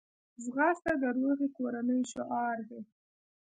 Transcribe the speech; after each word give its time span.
ځغاسته 0.43 0.91
د 1.01 1.03
روغې 1.17 1.47
کورنۍ 1.57 1.99
شعار 2.11 2.57
دی 2.69 2.81